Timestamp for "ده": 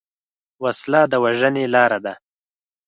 2.05-2.13